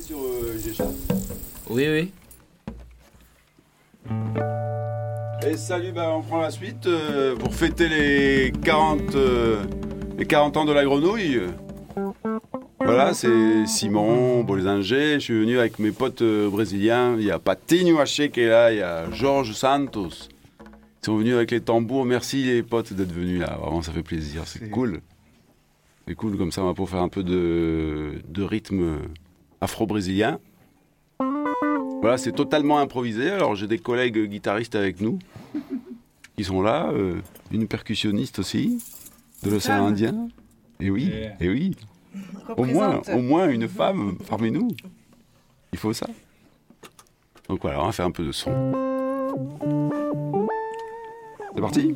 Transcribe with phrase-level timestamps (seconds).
[0.00, 0.84] Sur euh, Gécha.
[1.70, 2.12] Oui, oui.
[5.44, 9.64] Et salut, bah, on prend la suite euh, pour fêter les 40, euh,
[10.18, 11.40] les 40 ans de la grenouille.
[12.80, 15.14] Voilà, c'est Simon Bolizanger.
[15.14, 17.16] Je suis venu avec mes potes euh, brésiliens.
[17.18, 20.28] Il y a Patinho Haché qui est là, il y a Georges Santos.
[21.02, 22.04] Ils sont venus avec les tambours.
[22.04, 23.56] Merci les potes d'être venus là.
[23.60, 24.42] Vraiment, ça fait plaisir.
[24.46, 25.00] C'est cool.
[26.06, 28.98] C'est cool comme ça, on va pour faire un peu de, de rythme
[29.60, 30.38] afro-brésilien.
[32.00, 33.30] Voilà, c'est totalement improvisé.
[33.30, 35.18] Alors j'ai des collègues guitaristes avec nous
[36.36, 38.80] qui sont là, euh, une percussionniste aussi
[39.42, 39.86] de l'océan.
[39.86, 40.28] Indien.
[40.78, 41.76] Et oui, et oui.
[42.56, 44.68] Au moins, au moins une femme parmi nous.
[45.72, 46.06] Il faut ça.
[47.48, 48.52] Donc voilà, on va faire un peu de son.
[51.54, 51.94] C'est parti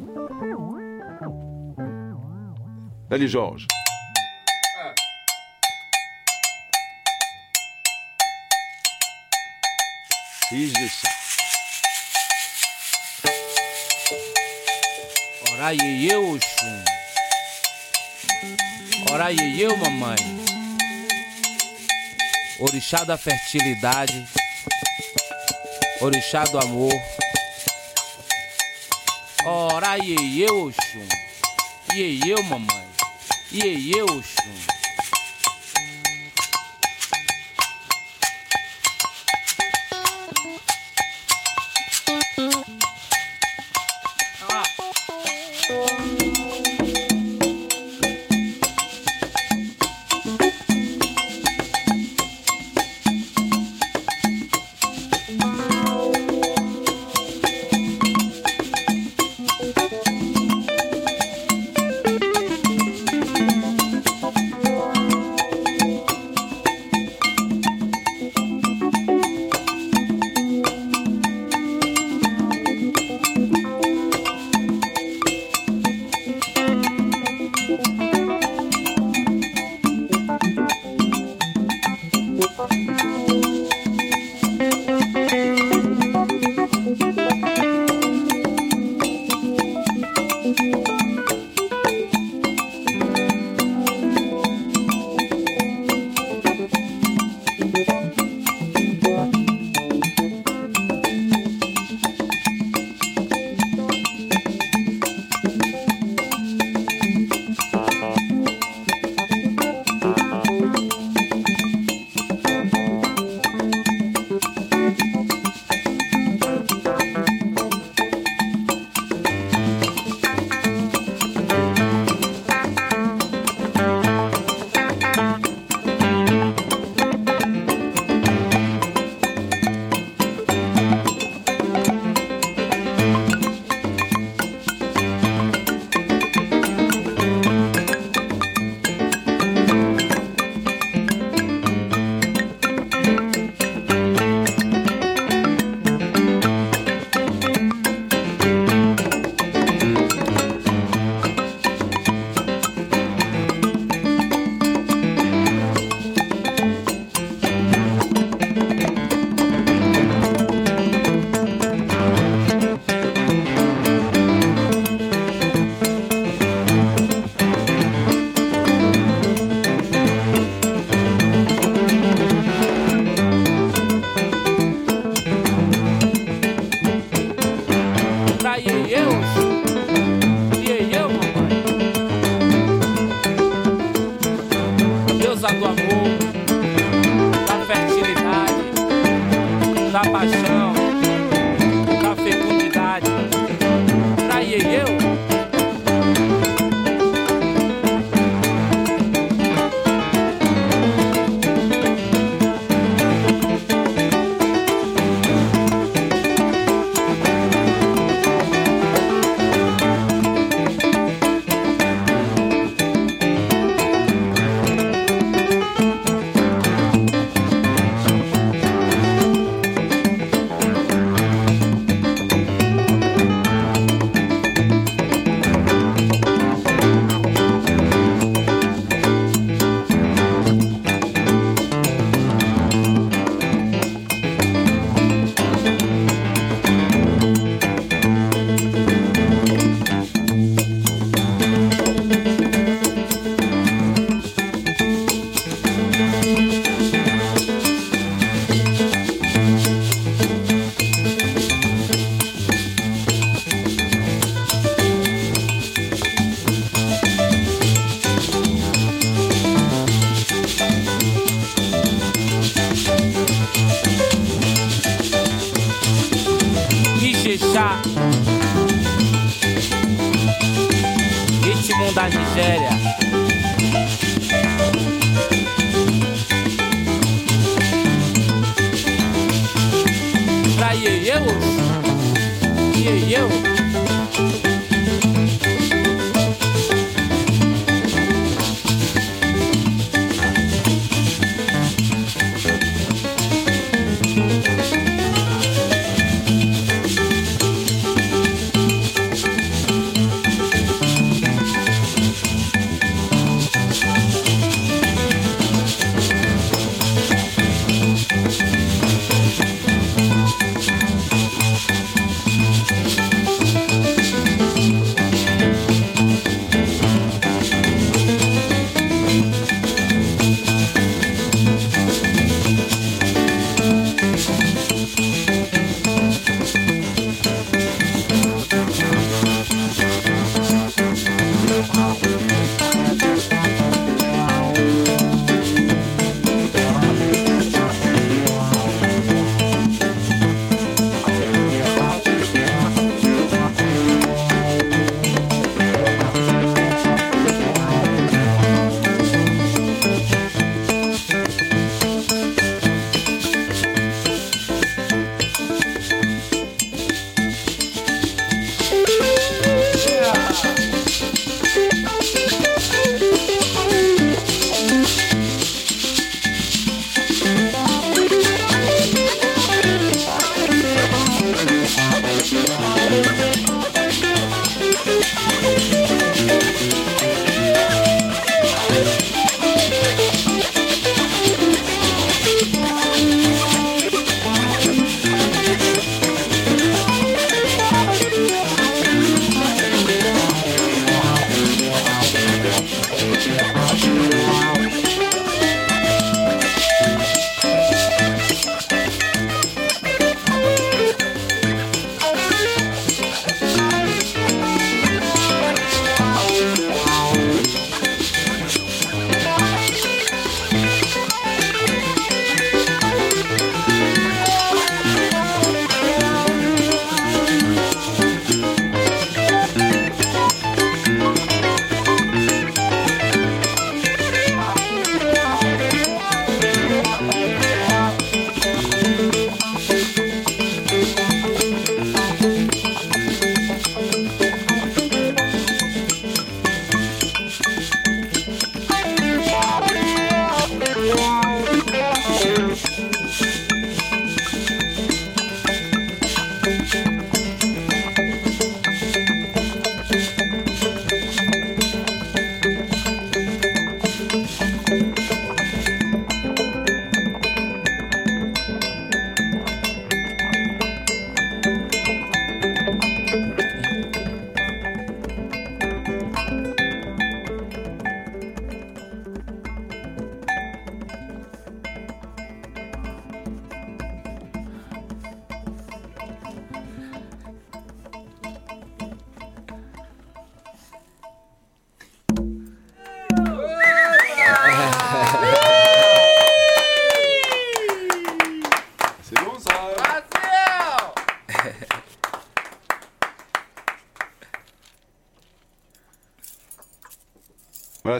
[3.11, 3.69] Allez Georges.
[10.53, 11.09] Deixar.
[15.51, 16.85] Ora iê, Oxum.
[19.11, 20.19] Ora iê, mamãe.
[22.59, 24.27] Orixá da fertilidade.
[26.03, 27.01] Orixá do amor.
[29.47, 31.09] Ora iê, Oxum.
[31.95, 32.89] Iê, mamãe.
[33.51, 34.72] Iê, Oxum.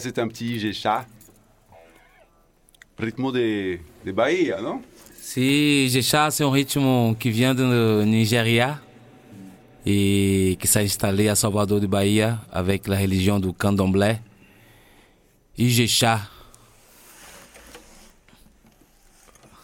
[0.03, 1.07] C'est un petit Gécha.
[2.99, 4.83] Ritmo des, des Bahia, non
[5.21, 8.81] Si, Jechá, c'est un ritmo que vient do Nigéria
[9.87, 14.17] et qui s'est installé à Salvador de Bahia avec la religion du candomblé.
[15.59, 16.21] Ijexá,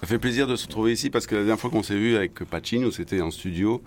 [0.00, 2.16] Ça fait plaisir de se retrouver ici parce que la dernière fois qu'on s'est vu
[2.16, 3.82] avec Pacino, c'était en studio.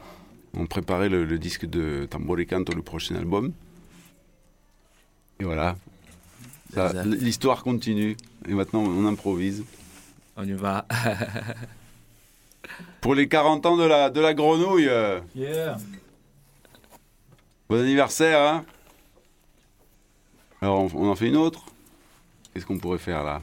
[0.53, 3.53] On préparait le, le disque de Tamboricanto, le prochain album.
[5.39, 5.77] Et voilà.
[7.05, 8.15] L'histoire continue.
[8.47, 9.63] Et maintenant, on improvise.
[10.37, 10.85] on y va.
[13.01, 15.77] Pour les 40 ans de la, de la grenouille, euh, Yeah.
[17.69, 18.65] bon anniversaire, hein
[20.61, 21.65] Alors, on, on en fait une autre?
[22.53, 23.41] Qu'est-ce qu'on pourrait faire là?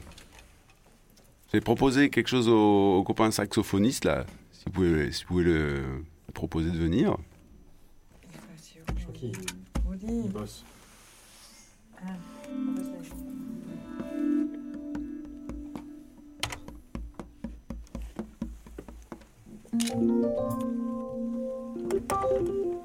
[1.53, 4.25] J'ai proposé quelque chose aux, aux copains saxophonistes, là.
[4.53, 5.75] Si vous pouvez, si vous pouvez le,
[6.27, 7.15] le proposer de venir.
[9.13, 9.31] Qui
[9.89, 10.29] Oli.
[10.29, 10.63] bosse
[12.01, 13.18] Oli.
[19.79, 20.01] Thank
[22.47, 22.78] you.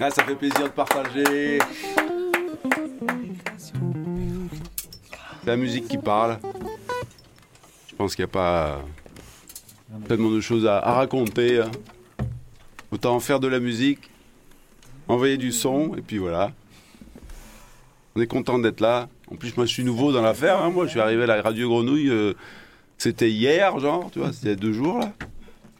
[0.00, 1.58] ah, ça fait plaisir de partager.
[5.44, 6.38] La musique qui parle.
[7.88, 8.80] Je pense qu'il n'y a pas
[10.06, 11.62] tellement de choses à, raconter.
[12.92, 14.10] Autant faire de la musique,
[15.08, 16.52] envoyer du son, et puis voilà.
[18.14, 19.08] On est content d'être là.
[19.30, 20.62] En plus, moi, je suis nouveau dans l'affaire.
[20.62, 20.70] Hein.
[20.70, 22.08] Moi, je suis arrivé à la Radio Grenouille.
[22.08, 22.34] Euh,
[22.98, 25.12] c'était hier, genre, tu vois, c'était il y a deux jours, là.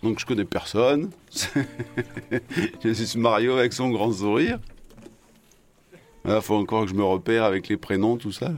[0.03, 1.11] Donc, je connais personne.
[2.85, 4.61] je suis Mario avec son grand sourire.
[6.25, 8.51] Il faut encore que je me repère avec les prénoms, tout ça.
[8.51, 8.55] Là.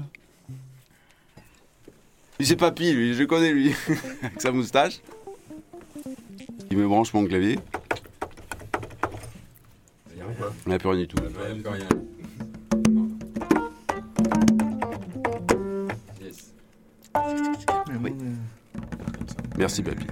[2.39, 3.73] Lui, c'est Papy, lui, je connais, lui,
[4.23, 5.01] avec sa moustache.
[6.71, 7.59] Il me branche mon clavier.
[10.67, 11.17] On n'a plus rien du tout.
[19.61, 20.07] Merci, Papy.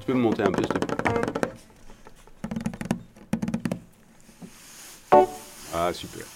[0.00, 0.96] Tu peux me monter un peu, s'il te plaît
[5.72, 6.26] Ah, super.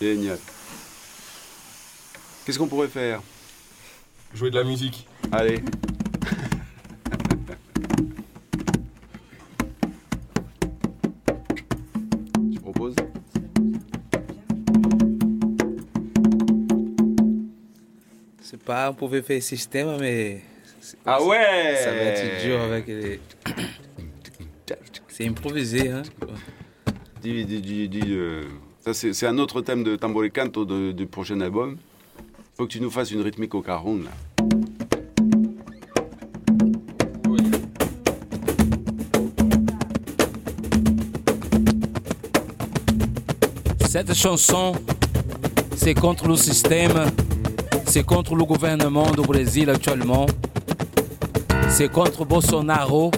[0.00, 0.38] Génial.
[2.46, 3.20] Qu'est-ce qu'on pourrait faire?
[4.32, 5.06] Jouer de la musique.
[5.30, 5.62] Allez.
[18.72, 20.40] Pas, on pouvait faire système, mais.
[21.04, 23.20] Ah ouais Ça va être dur avec les.
[25.08, 26.02] C'est improvisé, hein.
[27.20, 28.44] Dis, dis, dis, dis, euh,
[28.80, 31.76] ça c'est un autre thème de Tambore Canto de, du prochain album.
[32.56, 34.10] Faut que tu nous fasses une rythmique au cajon là.
[43.86, 44.72] Cette chanson,
[45.76, 47.04] c'est contre le système,
[47.86, 50.26] c'est contre le gouvernement du Brésil actuellement,
[51.68, 53.10] c'est contre Bolsonaro,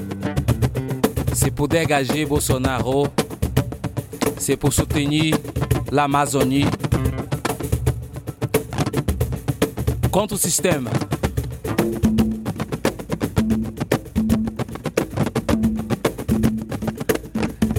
[1.32, 3.06] c'est pour dégager Bolsonaro,
[4.38, 5.36] c'est pour soutenir
[5.90, 6.66] l'Amazonie,
[10.10, 10.90] contre o sistema.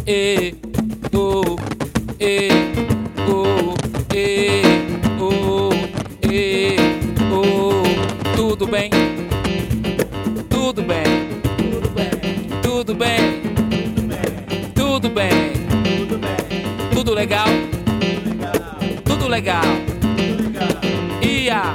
[0.05, 0.53] E,
[1.13, 1.55] o,
[2.19, 2.74] e,
[8.75, 8.89] bem,
[10.49, 11.05] tudo bem,
[12.61, 13.41] tudo bem,
[14.73, 15.53] tudo bem,
[15.95, 16.29] tudo bem,
[16.93, 17.47] tudo legal,
[19.05, 19.63] tudo legal,
[21.21, 21.73] ia.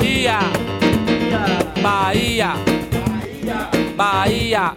[0.00, 0.40] Bahia,
[1.80, 2.54] Bahia,
[3.96, 4.72] Bahia,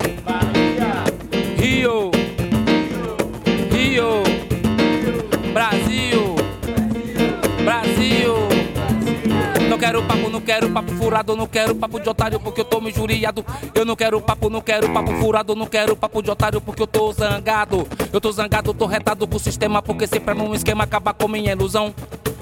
[9.91, 12.93] quero papo, não quero papo furado, não quero papo de otário porque eu tô me
[12.93, 13.45] juriado.
[13.75, 16.87] Eu não quero papo, não quero papo furado, não quero papo de otário porque eu
[16.87, 17.85] tô zangado.
[18.13, 21.51] Eu tô zangado, tô retado pro sistema porque sempre é um esquema acabar com minha
[21.51, 21.93] ilusão.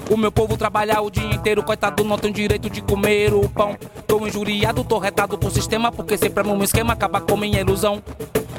[0.08, 3.76] O meu povo trabalhar o dia inteiro, coitado, não tem direito de comer o pão.
[4.06, 8.00] Tô injuriado, tô retado pro sistema, porque sempre é um esquema, acaba com minha ilusão.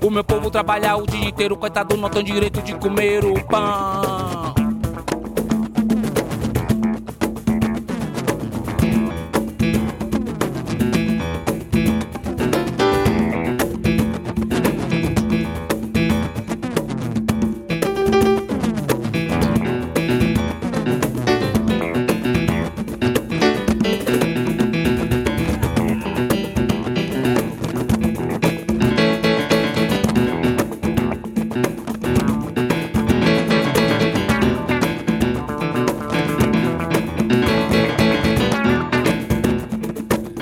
[0.01, 4.30] O meu povo trabalhar o dia inteiro, coitado, não tem direito de comer o pão.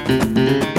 [0.10, 0.79] Música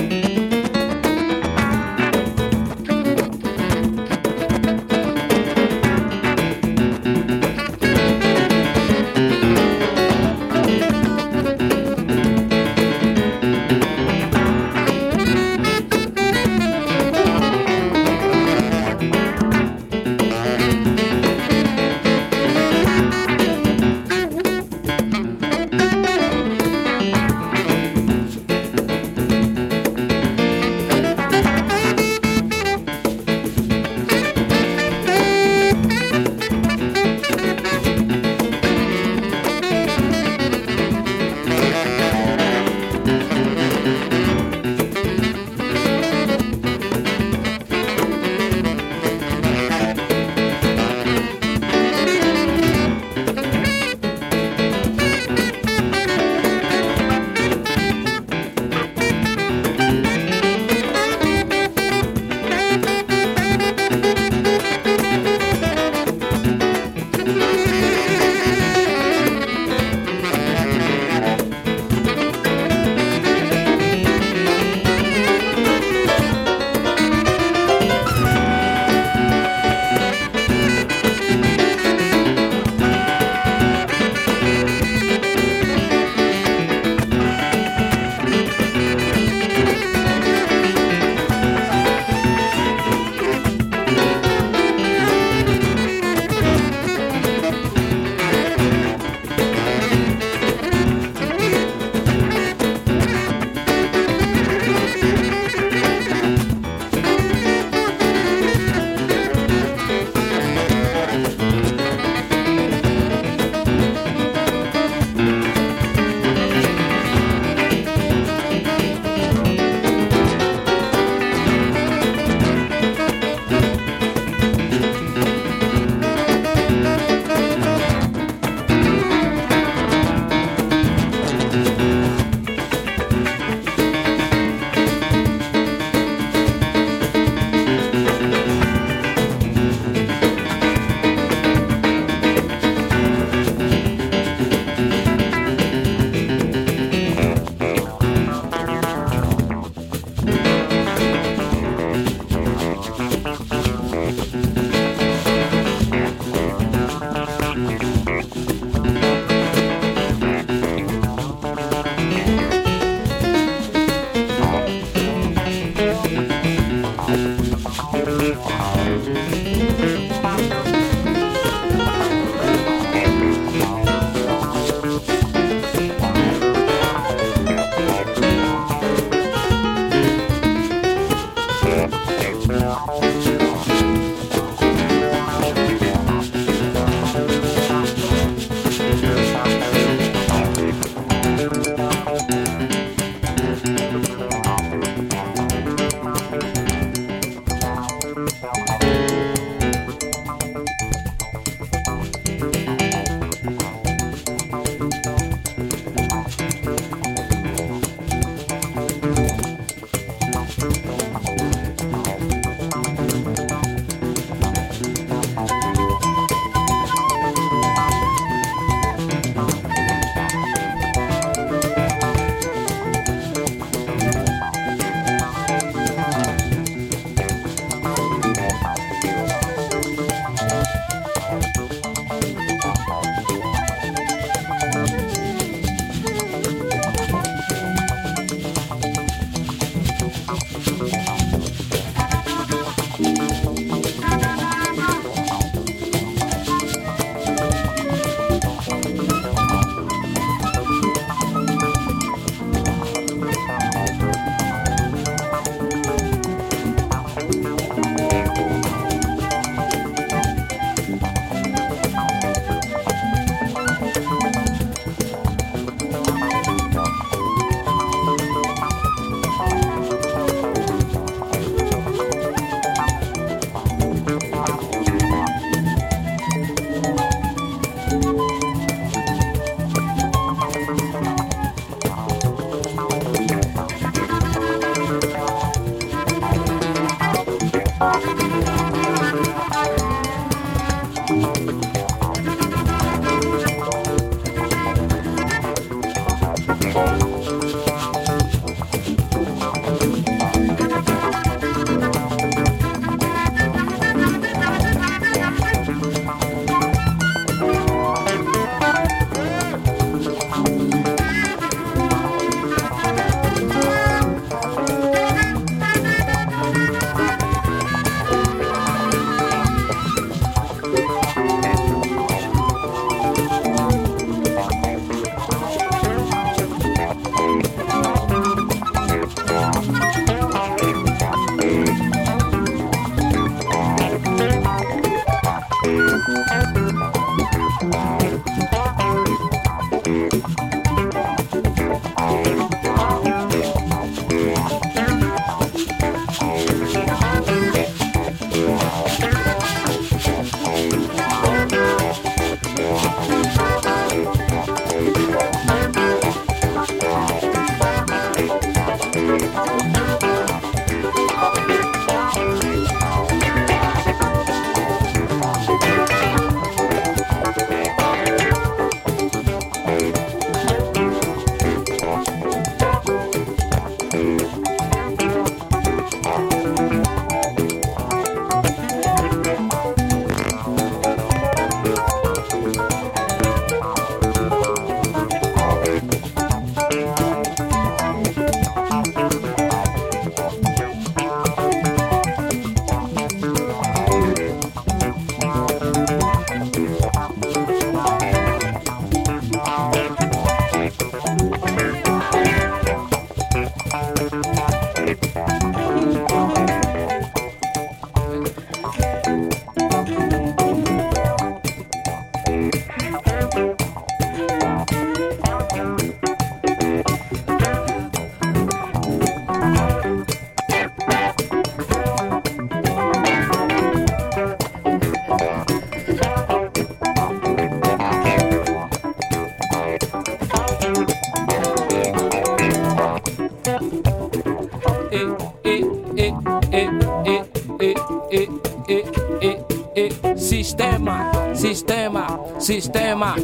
[442.51, 443.15] sistema.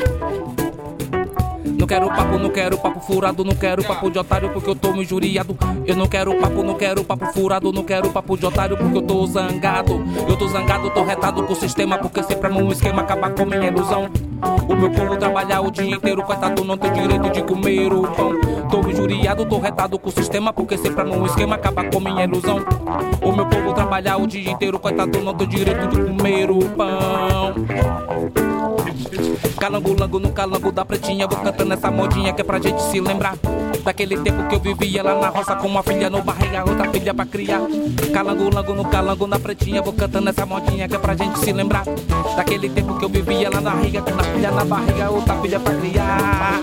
[1.65, 4.93] Não quero papo, não quero papo furado, não quero papo de otário porque eu tô
[4.93, 5.05] me.
[5.85, 9.03] Eu não quero papo, não quero papo furado, não quero papo de otário porque eu
[9.03, 10.01] tô zangado.
[10.29, 13.45] Eu tô zangado, tô retado com o sistema porque sempre é um esquema acabar com
[13.45, 14.09] minha ilusão.
[14.69, 18.33] O meu povo trabalhar o dia inteiro, coitado, não tem direito de comer o pão.
[18.71, 22.65] Tô injuriado, tô retado com o sistema, porque sempre num esquema acaba com minha ilusão.
[23.21, 28.06] O meu povo trabalhar o dia inteiro, coitado, não tem direito de comer o pão.
[29.67, 33.01] Calango, lango no calango da pretinha, vou cantando essa modinha que é pra gente se
[33.01, 33.35] lembrar.
[33.83, 37.13] Daquele tempo que eu vivia lá na roça com uma filha no barriga, outra filha
[37.13, 37.63] pra criar.
[38.13, 41.53] Calango, lango no calango na pretinha, vou cantando essa modinha que é pra gente se
[41.53, 41.83] lembrar.
[42.37, 45.59] Daquele tempo que eu vivia lá na riga com uma filha na barriga, outra filha
[45.59, 46.61] pra criar.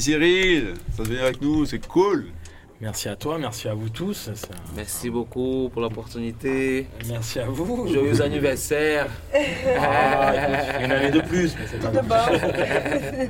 [0.00, 2.28] Merci Cyril, ça se venir avec nous, c'est cool.
[2.80, 4.30] Merci à toi, merci à vous tous.
[4.34, 6.86] ça- Merci beaucoup pour l'opportunité.
[7.06, 7.86] Merci à vous.
[7.86, 9.08] Joyeux anniversaire.
[9.78, 13.28] Ah, écoute, une année de plus, mais c'est pas grave.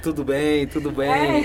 [0.00, 1.42] Tudo bem, tudo bem.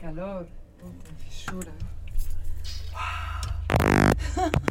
[0.00, 0.46] Calor.
[1.18, 1.72] Fechura.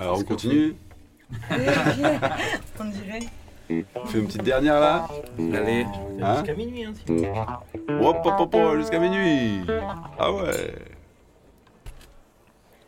[0.00, 0.74] Alors on continue,
[1.50, 3.20] On dirait.
[3.94, 5.08] on fait une petite dernière là.
[5.38, 5.86] Allez.
[6.22, 7.12] Hein Jusqu'à minuit, hein, si.
[8.00, 9.60] Hop hop hop, hop, jusqu'à minuit.
[10.18, 10.74] Ah ouais.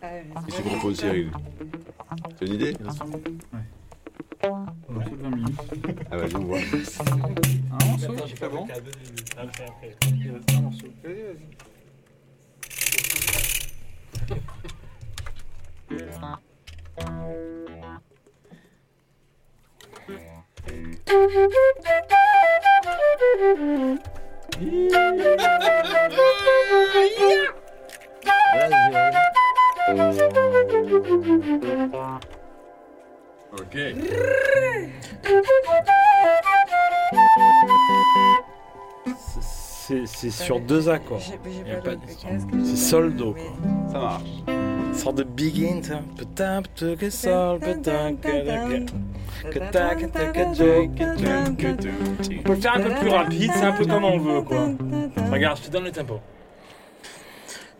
[0.02, 1.30] Ah, ouais, Qu'est-ce que tu proposes Cyril
[2.38, 2.76] C'est une idée
[4.42, 6.59] Ah vas-y on voit.
[6.59, 6.64] Ok.
[6.72, 8.66] C'est c'est sur deux accords.
[8.68, 8.82] J'ai
[10.12, 10.72] j'ai Y a pas pas le- d'histoire.
[14.62, 14.75] qu'est-ce
[42.50, 43.40] que C'est j'ai- sol do Oui.
[43.42, 43.92] quoi.
[43.92, 44.22] Ça marche.
[44.48, 45.80] Une sorte de begin.
[46.16, 48.86] Peut-être peut que sol, peut-être que
[49.45, 49.49] On
[52.43, 54.68] peut le faire un peu plus rapide, c'est un peu comme on veut quoi.
[55.30, 56.20] Regarde, je te donne le tempo.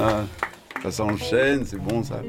[0.00, 0.24] là.
[0.82, 2.20] Ça s'enchaîne, c'est bon ça.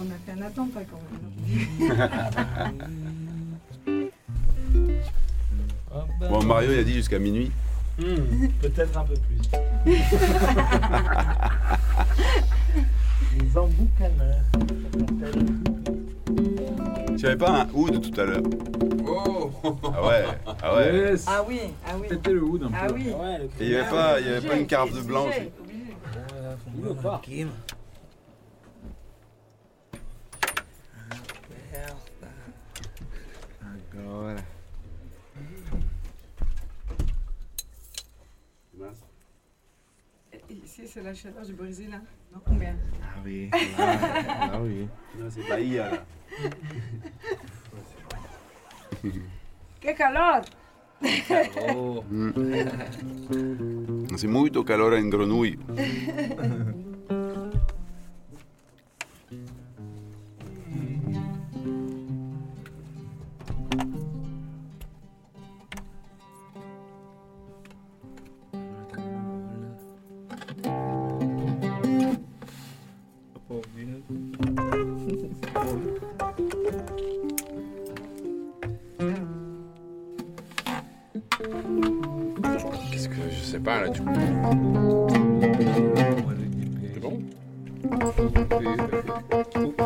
[0.00, 1.90] On a fait un attentat quand même.
[6.30, 7.50] Bon, Mario, il a dit jusqu'à minuit.
[7.98, 9.38] Hmm, Peut-être un peu plus.
[20.46, 20.92] Ah ouais, ah.
[21.10, 21.24] Yes.
[21.28, 22.08] Ah oui, ah oui.
[22.08, 22.94] Péter le hood un Ah peu.
[22.94, 23.10] oui.
[23.10, 25.24] Ouais, le Et il y avait pas, il y avait pas une carte de blanc
[25.26, 25.94] Obligé, aussi obligé.
[26.76, 27.20] Il pas.
[33.94, 34.34] Agora.
[40.32, 41.98] Et Ici, c'est la chaleur du Brésil, là.
[42.32, 42.76] Non, combien?
[43.02, 44.88] Ah oui, là oui.
[45.18, 46.04] Non, c'est Bahia là.
[49.80, 50.42] Que calor
[51.68, 52.02] Oh.
[54.16, 55.58] C'est muito calor en grenouille.
[83.58, 84.20] Qu'est-ce que je
[89.56, 89.77] sais pas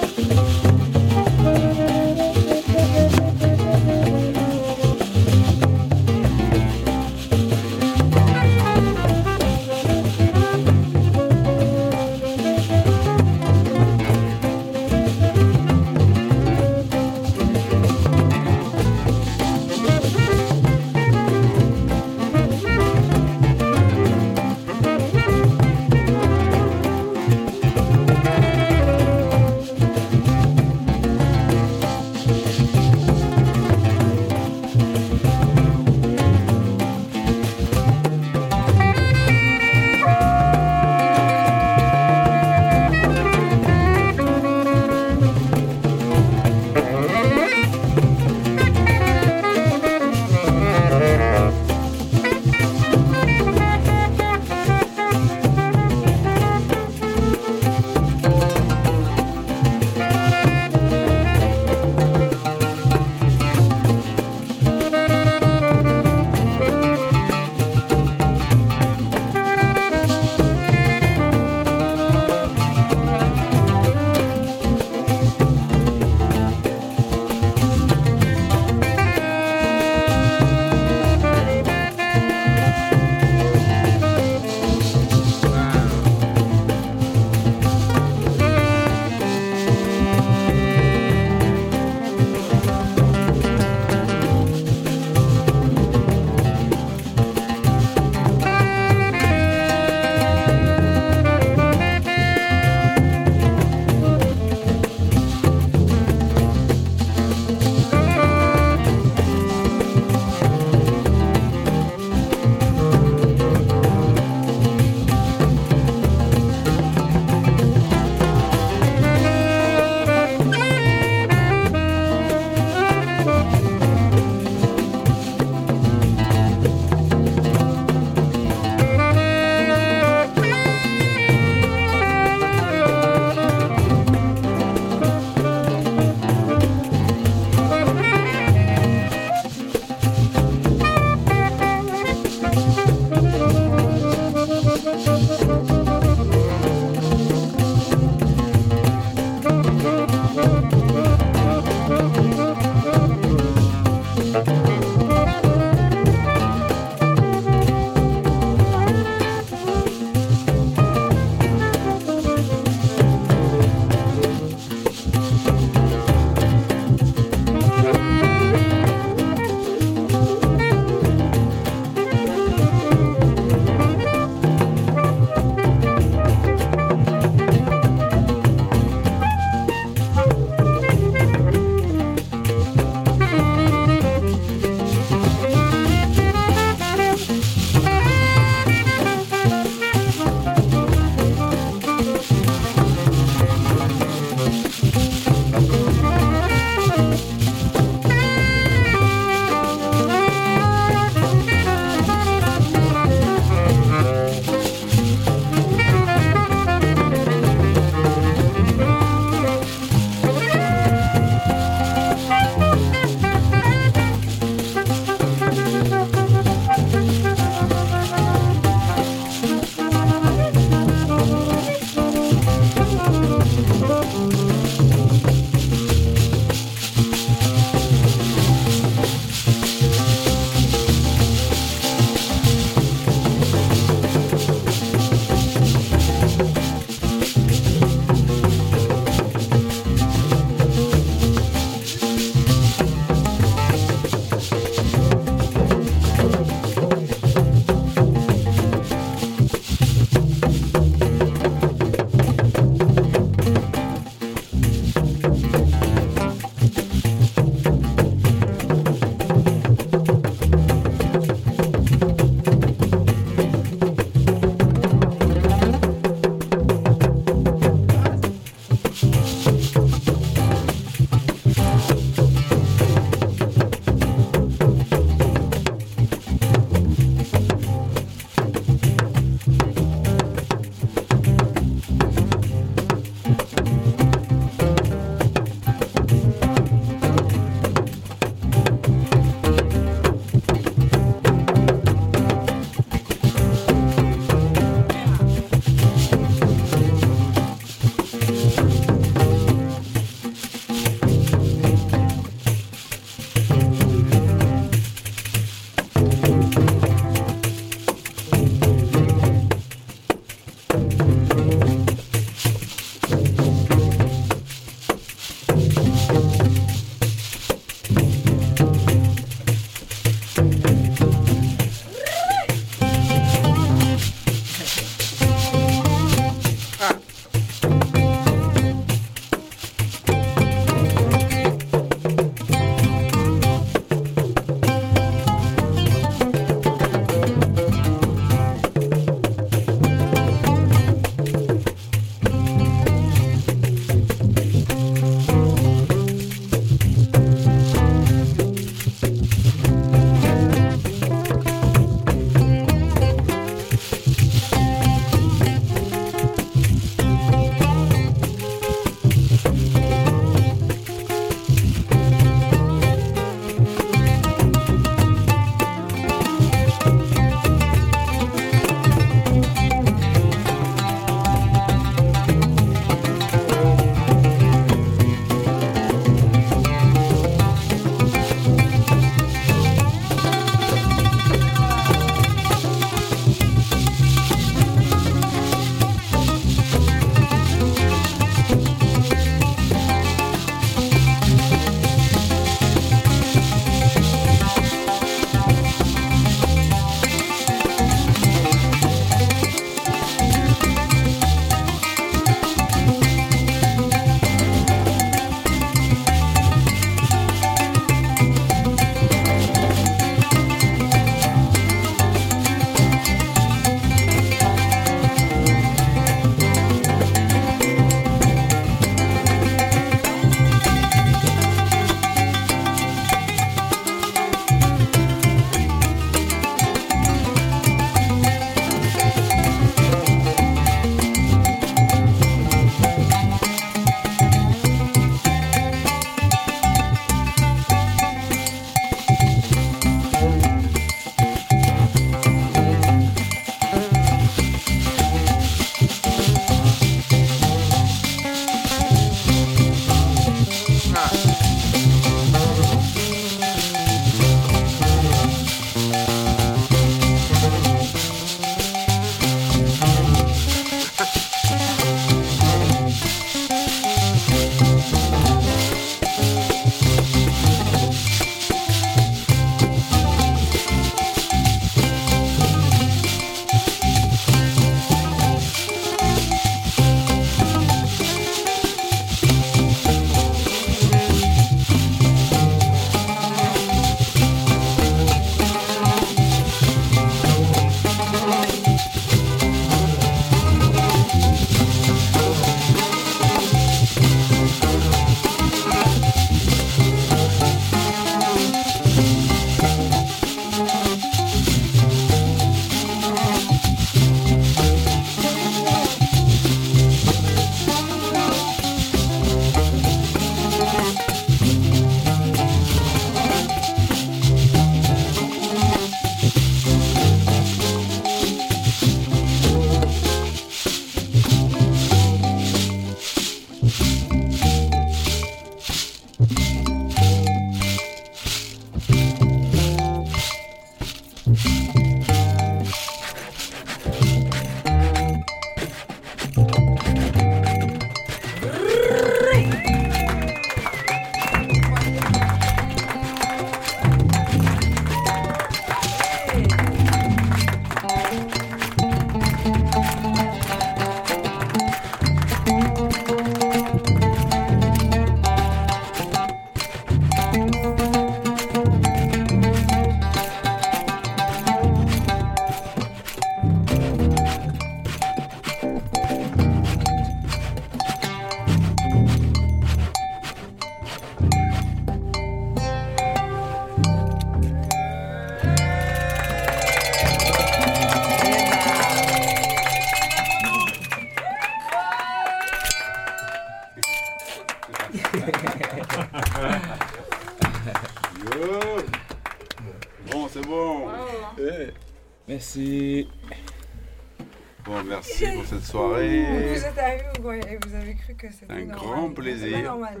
[598.16, 598.76] Que c'était Un normal.
[598.76, 599.56] grand plaisir.
[599.56, 600.00] C'est pas normal.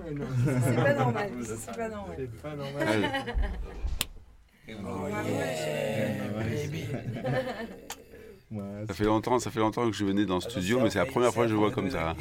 [0.54, 1.30] C'est pas normal.
[1.44, 2.16] C'est pas normal.
[2.18, 2.88] C'est pas normal.
[6.40, 6.86] Allez,
[8.86, 11.06] Ça fait longtemps, ça fait longtemps que je venais dans le studio, mais c'est la
[11.06, 12.14] première fois que je le vois comme ça.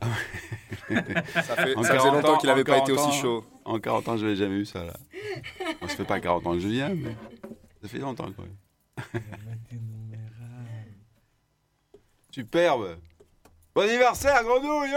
[0.00, 3.44] Ça, fait, En ça faisait 40 longtemps qu'il n'avait pas été 40 aussi chaud.
[3.64, 4.92] En 40 ans, je n'avais jamais eu ça là.
[5.80, 7.16] Bon, ça fait pas 40 ans que je viens, mais
[7.82, 9.22] ça fait longtemps quand même.
[12.30, 12.98] Superbe.
[13.76, 14.94] Bon anniversaire, grenouille!